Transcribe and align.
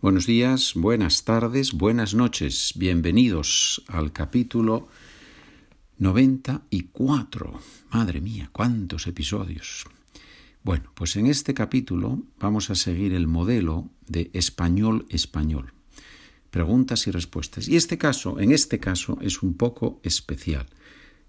Buenos 0.00 0.26
días, 0.26 0.74
buenas 0.76 1.24
tardes, 1.24 1.72
buenas 1.72 2.14
noches. 2.14 2.72
Bienvenidos 2.76 3.82
al 3.88 4.12
capítulo 4.12 4.86
94. 5.98 7.58
Madre 7.90 8.20
mía, 8.20 8.48
cuántos 8.52 9.08
episodios. 9.08 9.86
Bueno, 10.62 10.92
pues 10.94 11.16
en 11.16 11.26
este 11.26 11.52
capítulo 11.52 12.22
vamos 12.38 12.70
a 12.70 12.76
seguir 12.76 13.12
el 13.12 13.26
modelo 13.26 13.90
de 14.06 14.30
español-español. 14.34 15.72
Preguntas 16.50 17.08
y 17.08 17.10
respuestas. 17.10 17.66
Y 17.66 17.74
este 17.74 17.98
caso, 17.98 18.38
en 18.38 18.52
este 18.52 18.78
caso, 18.78 19.18
es 19.20 19.42
un 19.42 19.54
poco 19.54 19.98
especial. 20.04 20.68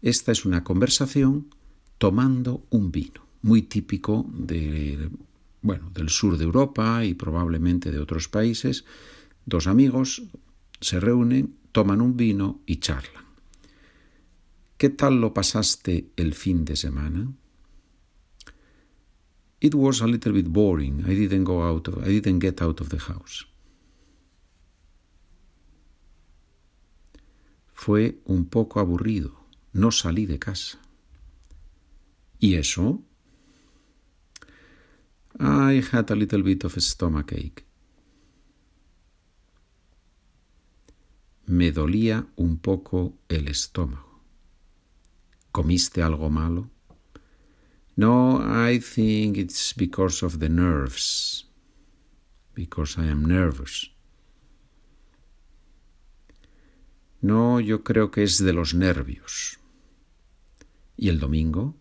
Esta 0.00 0.32
es 0.32 0.46
una 0.46 0.64
conversación 0.64 1.54
tomando 1.98 2.64
un 2.70 2.90
vino, 2.90 3.26
muy 3.42 3.60
típico 3.60 4.24
de 4.32 5.10
bueno, 5.64 5.90
del 5.90 6.10
sur 6.10 6.36
de 6.36 6.44
Europa 6.44 7.06
y 7.06 7.14
probablemente 7.14 7.90
de 7.90 7.98
otros 7.98 8.28
países, 8.28 8.84
dos 9.46 9.66
amigos 9.66 10.22
se 10.78 11.00
reúnen, 11.00 11.56
toman 11.72 12.02
un 12.02 12.18
vino 12.18 12.60
y 12.66 12.76
charlan. 12.76 13.24
¿Qué 14.76 14.90
tal 14.90 15.22
lo 15.22 15.32
pasaste 15.32 16.10
el 16.16 16.34
fin 16.34 16.66
de 16.66 16.76
semana? 16.76 17.32
It 19.60 19.74
was 19.74 20.02
a 20.02 20.06
little 20.06 20.32
bit 20.32 20.48
boring. 20.48 21.00
I 21.08 21.14
didn't 21.14 21.44
go 21.44 21.62
out 21.62 21.88
of, 21.88 22.06
I 22.06 22.20
didn't 22.20 22.40
get 22.40 22.60
out 22.60 22.82
of 22.82 22.90
the 22.90 22.98
house. 22.98 23.46
Fue 27.72 28.18
un 28.26 28.44
poco 28.44 28.80
aburrido. 28.80 29.32
No 29.72 29.90
salí 29.90 30.26
de 30.26 30.38
casa. 30.38 30.78
¿Y 32.38 32.56
eso? 32.56 33.02
I 35.40 35.82
had 35.92 36.10
a 36.10 36.14
little 36.14 36.42
bit 36.42 36.64
of 36.64 36.80
stomach 36.80 37.32
ache. 37.32 37.64
Me 41.46 41.72
dolía 41.72 42.26
un 42.36 42.58
poco 42.58 43.18
el 43.28 43.48
estómago. 43.48 44.22
¿Comiste 45.52 46.02
algo 46.02 46.30
malo? 46.30 46.70
No, 47.96 48.40
I 48.40 48.78
think 48.80 49.36
it's 49.36 49.74
because 49.76 50.24
of 50.24 50.38
the 50.38 50.48
nerves. 50.48 51.46
Because 52.54 52.96
I 52.98 53.08
am 53.08 53.24
nervous. 53.24 53.90
No, 57.20 57.60
yo 57.60 57.82
creo 57.82 58.10
que 58.10 58.22
es 58.22 58.38
de 58.38 58.52
los 58.52 58.74
nervios. 58.74 59.58
¿Y 60.96 61.08
el 61.08 61.18
domingo? 61.18 61.76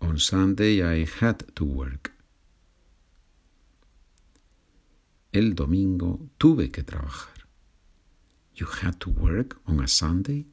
On 0.00 0.18
Sunday 0.18 0.82
I 0.82 1.06
had 1.20 1.44
to 1.54 1.64
work. 1.64 2.12
El 5.32 5.54
domingo 5.54 6.20
tuve 6.38 6.70
que 6.70 6.82
trabajar. 6.82 7.46
You 8.54 8.66
had 8.82 8.98
to 8.98 9.10
work 9.10 9.60
on 9.66 9.80
a 9.80 9.86
Sunday? 9.86 10.46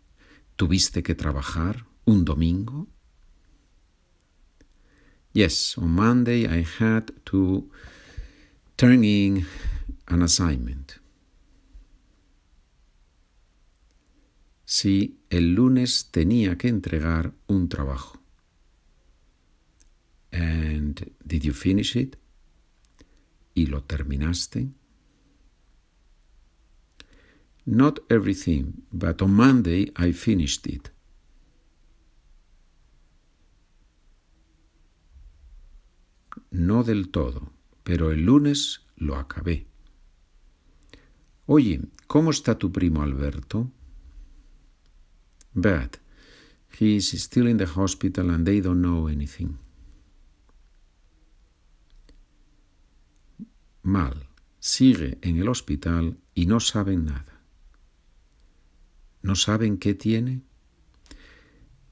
¿Tuviste 0.56 1.02
que 1.04 1.16
trabajar 1.16 1.86
un 2.06 2.24
domingo? 2.24 2.88
Yes, 5.34 5.78
on 5.78 5.90
Monday 5.90 6.46
I 6.48 6.66
had 6.80 7.12
to 7.26 7.70
turn 8.78 9.04
in 9.04 9.46
an 10.08 10.22
assignment. 10.22 10.94
Sí, 14.66 15.20
el 15.30 15.54
lunes 15.54 16.10
tenía 16.12 16.58
que 16.58 16.68
entregar 16.68 17.34
un 17.48 17.70
trabajo. 17.70 18.25
And 20.36 21.14
did 21.26 21.46
you 21.46 21.54
finish 21.54 21.96
it? 21.96 22.18
¿Y 23.54 23.68
lo 23.68 23.84
terminaste? 23.84 24.70
Not 27.66 28.00
everything, 28.10 28.84
but 28.92 29.22
on 29.22 29.32
Monday 29.32 29.92
I 29.96 30.12
finished 30.12 30.68
it. 30.68 30.92
No 36.52 36.84
del 36.84 37.10
todo, 37.12 37.54
pero 37.84 38.12
el 38.12 38.26
lunes 38.26 38.82
lo 38.98 39.16
acabé. 39.16 39.68
Oye, 41.46 41.80
¿cómo 42.08 42.32
está 42.32 42.58
tu 42.58 42.72
primo 42.74 43.02
Alberto? 43.04 43.72
Bad. 45.54 45.92
He 46.78 46.98
is 46.98 47.14
still 47.14 47.48
in 47.48 47.58
the 47.58 47.68
hospital 47.68 48.30
and 48.32 48.46
they 48.46 48.60
don't 48.60 48.82
know 48.82 49.08
anything. 49.08 49.58
Mal, 53.86 54.28
sigue 54.60 55.18
en 55.22 55.38
el 55.38 55.48
hospital 55.48 56.18
y 56.34 56.46
no 56.46 56.60
saben 56.60 57.06
nada. 57.06 57.42
¿No 59.22 59.36
saben 59.36 59.78
qué 59.78 59.94
tiene? 59.94 60.42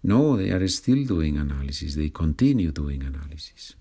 No, 0.03 0.37
they 0.37 0.51
are 0.51 0.67
still 0.67 1.05
doing 1.05 1.37
analysis. 1.37 1.95
They 1.95 2.11
continue 2.11 2.71
doing 2.71 3.03
analysis. 3.03 3.77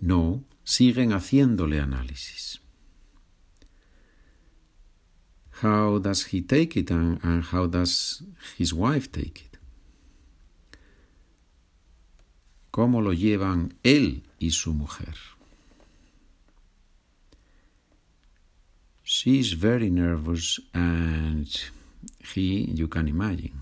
No, 0.00 0.44
siguen 0.64 1.12
haciéndole 1.12 1.80
análisis. 1.80 2.60
How 5.62 5.98
does 5.98 6.26
he 6.32 6.42
take 6.42 6.78
it 6.78 6.90
and, 6.90 7.18
and 7.22 7.44
how 7.44 7.66
does 7.66 8.22
his 8.58 8.74
wife 8.74 9.10
take 9.10 9.40
it? 9.46 9.55
Cómo 12.76 13.00
lo 13.00 13.14
llevan 13.14 13.72
él 13.82 14.22
y 14.38 14.50
su 14.50 14.74
mujer. 14.74 15.16
She's 19.02 19.58
very 19.58 19.90
nervous 19.90 20.60
and 20.74 21.48
he, 22.34 22.66
you 22.74 22.86
can 22.86 23.08
imagine. 23.08 23.54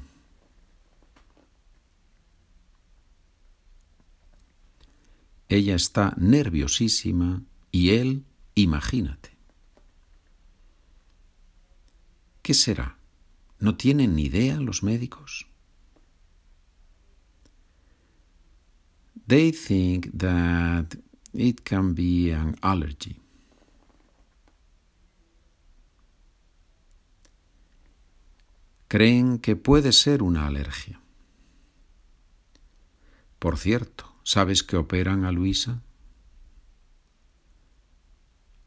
Ella 5.49 5.77
está 5.77 6.15
nerviosísima 6.17 7.45
y 7.71 7.91
él, 7.91 8.25
imagínate. 8.57 9.31
¿Qué 12.43 12.53
será? 12.53 12.99
¿No 13.61 13.77
tienen 13.77 14.17
ni 14.17 14.25
idea 14.25 14.57
los 14.57 14.83
médicos? 14.83 15.47
They 19.27 19.51
think 19.53 20.11
that 20.13 20.97
it 21.33 21.65
can 21.65 21.95
be 21.95 22.31
an 22.31 22.57
allergy. 22.63 23.21
Creen 28.89 29.39
que 29.39 29.57
puede 29.57 29.93
ser 29.93 30.23
una 30.23 30.47
alergia. 30.47 31.01
Por 33.39 33.59
cierto, 33.59 34.05
¿sabes 34.23 34.63
que 34.63 34.77
operan 34.77 35.25
a 35.25 35.33
Luisa? 35.33 35.83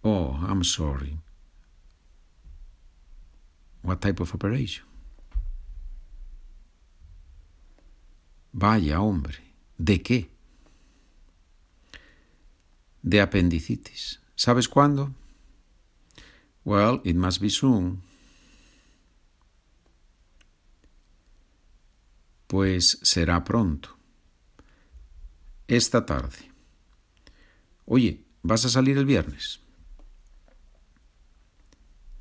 Oh, 0.01 0.37
I'm 0.47 0.63
sorry. 0.63 1.17
What 3.83 4.01
type 4.01 4.21
of 4.21 4.33
operation? 4.33 4.85
Vaya 8.51 8.99
hombre, 8.99 9.37
¿de 9.77 10.01
qué? 10.01 10.36
De 13.01 13.21
apendicitis. 13.21 14.19
¿Sabes 14.35 14.67
cuándo? 14.67 15.13
Well, 16.63 17.01
it 17.03 17.15
must 17.15 17.41
be 17.41 17.49
soon. 17.49 18.03
Pues 22.47 22.99
será 23.01 23.43
pronto. 23.43 23.97
Esta 25.67 26.05
tarde. 26.05 26.51
Oye, 27.85 28.25
¿vas 28.41 28.65
a 28.65 28.69
salir 28.69 28.97
el 28.97 29.05
viernes? 29.05 29.59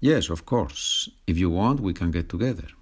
Yes, 0.00 0.30
of 0.30 0.44
course. 0.44 1.10
If 1.26 1.36
you 1.36 1.50
want, 1.50 1.80
we 1.80 1.94
can 1.94 2.12
get 2.12 2.28
together. 2.28 2.76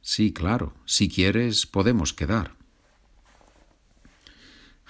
Sí, 0.00 0.32
claro. 0.32 0.74
Si 0.84 1.08
quieres, 1.08 1.66
podemos 1.66 2.12
quedar. 2.12 2.57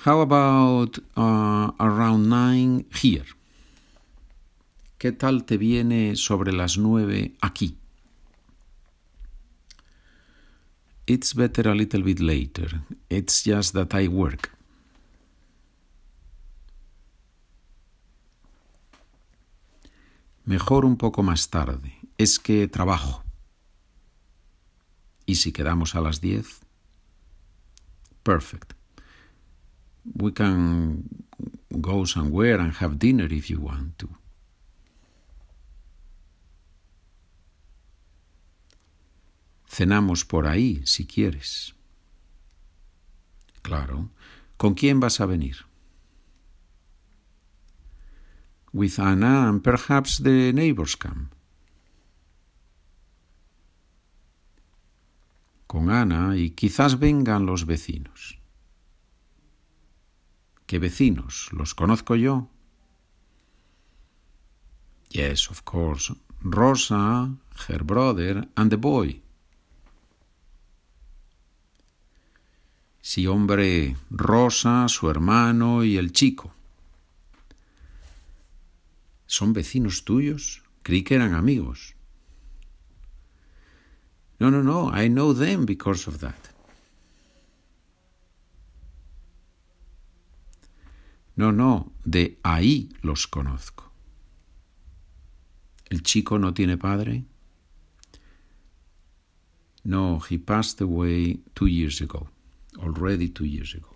How 0.09 0.23
about 0.23 0.99
uh, 1.19 1.71
around 1.79 2.31
nine 2.31 2.87
here? 2.91 3.27
¿Qué 4.97 5.13
tal 5.13 5.45
te 5.45 5.59
viene 5.59 6.17
sobre 6.17 6.51
las 6.51 6.79
nueve 6.79 7.37
aquí? 7.43 7.77
It's 11.07 11.35
better 11.35 11.69
a 11.69 11.75
little 11.75 12.03
bit 12.03 12.21
later. 12.21 12.81
It's 13.11 13.45
just 13.45 13.75
that 13.75 13.93
I 13.93 14.09
work. 14.09 14.51
Mejor 20.47 20.87
un 20.87 20.97
poco 20.97 21.23
más 21.23 21.51
tarde. 21.51 21.99
Es 22.17 22.39
que 22.39 22.67
trabajo. 22.67 23.23
¿Y 25.27 25.35
si 25.35 25.53
quedamos 25.53 25.95
a 25.95 26.01
las 26.01 26.23
diez? 26.23 26.61
Perfect. 28.23 28.78
We 30.15 30.33
can 30.33 31.05
go 31.81 32.05
somewhere 32.05 32.61
and 32.61 32.73
have 32.75 32.99
dinner 32.99 33.29
if 33.31 33.51
you 33.51 33.61
want 33.61 33.99
to. 33.99 34.09
Cenamos 39.69 40.25
por 40.25 40.47
ahí, 40.47 40.83
si 40.87 41.07
quieres. 41.07 41.75
Claro. 43.63 44.11
¿Con 44.57 44.75
quién 44.75 44.99
vas 44.99 45.21
a 45.21 45.27
venir? 45.27 45.57
With 48.73 48.99
Anna 48.99 49.49
and 49.49 49.63
perhaps 49.63 50.19
the 50.19 50.53
neighbors 50.53 50.97
come. 50.97 51.29
Con 55.69 55.91
Ana 55.91 56.35
y 56.35 56.51
quizás 56.51 56.99
vengan 56.99 57.45
los 57.47 57.67
vecinos. 57.67 58.39
¿Qué 60.69 60.79
vecinos? 60.79 61.49
¿Los 61.53 61.75
conozco 61.75 62.15
yo? 62.15 62.51
Yes, 65.09 65.51
of 65.51 65.63
course. 65.63 66.13
Rosa, 66.43 67.35
her 67.69 67.83
brother, 67.83 68.47
and 68.55 68.71
the 68.71 68.77
boy. 68.77 69.23
Sí, 73.01 73.27
hombre, 73.27 73.97
Rosa, 74.11 74.87
su 74.89 75.09
hermano 75.09 75.85
y 75.85 75.97
el 75.97 76.13
chico. 76.13 76.53
¿Son 79.25 79.55
vecinos 79.55 80.05
tuyos? 80.05 80.63
Creí 80.83 81.03
que 81.03 81.15
eran 81.15 81.33
amigos. 81.33 81.95
No, 84.39 84.51
no, 84.51 84.63
no, 84.63 84.91
I 84.95 85.09
know 85.09 85.33
them 85.33 85.65
because 85.65 86.07
of 86.07 86.19
that. 86.19 86.48
No, 91.39 91.53
no, 91.53 91.93
de 92.05 92.41
ahí 92.43 92.91
los 93.01 93.29
conozco. 93.29 93.93
¿El 95.89 96.03
chico 96.03 96.37
no 96.37 96.53
tiene 96.53 96.77
padre? 96.77 97.25
No, 99.85 100.21
he 100.29 100.39
passed 100.39 100.83
away 100.83 101.45
two 101.55 101.69
years 101.69 102.03
ago 102.03 102.29
already 102.81 103.29
two 103.29 103.45
years 103.45 103.73
ago. 103.73 103.95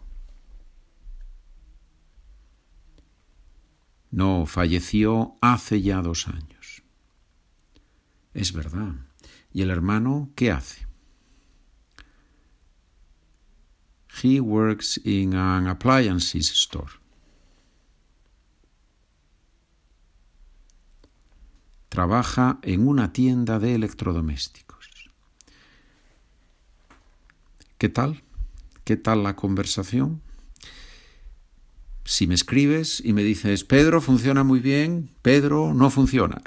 No, 4.13 4.47
falleció 4.47 5.37
hace 5.41 5.83
ya 5.83 6.01
dos 6.01 6.29
años. 6.29 6.85
Es 8.35 8.53
verdad. 8.53 8.95
¿Y 9.53 9.63
el 9.63 9.71
hermano 9.71 10.31
qué 10.37 10.53
hace? 10.53 10.87
He 14.23 14.41
works 14.41 15.01
in 15.05 15.35
an 15.35 15.67
appliances 15.67 16.53
store. 16.53 17.02
Trabaja 21.93 22.59
en 22.63 22.89
una 22.89 23.13
tienda 23.13 23.59
de 23.59 23.75
electrodomésticos. 23.75 24.89
¿Qué 27.77 27.91
tal? 27.91 28.23
¿Qué 28.85 28.97
tal 28.97 29.23
la 29.23 29.37
conversación? 29.37 30.23
Si 32.07 32.27
me 32.27 32.35
escribes 32.35 33.03
y 33.05 33.13
me 33.13 33.23
dices, 33.23 33.65
Pedro, 33.65 34.01
funciona 34.01 34.43
muy 34.43 34.61
bien, 34.61 35.11
Pedro, 35.21 35.75
no 35.75 35.91
funciona. 35.91 36.41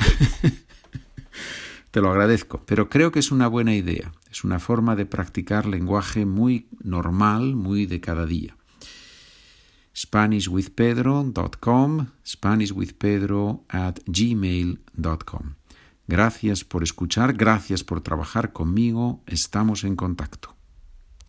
Te 1.91 2.01
lo 2.01 2.09
agradezco, 2.09 2.63
pero 2.65 2.89
creo 2.89 3.11
que 3.11 3.19
es 3.19 3.31
una 3.31 3.47
buena 3.47 3.75
idea. 3.75 4.13
Es 4.31 4.43
una 4.43 4.57
forma 4.57 4.95
de 4.95 5.05
practicar 5.05 5.67
lenguaje 5.67 6.25
muy 6.25 6.69
normal, 6.83 7.55
muy 7.55 7.85
de 7.85 8.01
cada 8.01 8.25
día. 8.25 8.57
SpanishWithPedro.com, 9.95 12.07
SpanishWithPedro 12.23 13.63
at 13.69 13.99
gmail.com. 14.05 15.55
Gracias 16.07 16.63
por 16.63 16.83
escuchar, 16.83 17.33
gracias 17.33 17.83
por 17.83 18.01
trabajar 18.01 18.53
conmigo, 18.53 19.23
estamos 19.25 19.83
en 19.83 19.95
contacto. 19.95 20.54